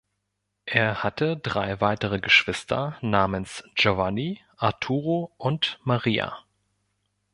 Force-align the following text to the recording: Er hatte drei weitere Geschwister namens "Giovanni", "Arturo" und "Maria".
Er 0.65 1.03
hatte 1.03 1.37
drei 1.37 1.79
weitere 1.79 2.19
Geschwister 2.19 2.97
namens 3.01 3.63
"Giovanni", 3.75 4.41
"Arturo" 4.57 5.31
und 5.37 5.79
"Maria". 5.83 6.39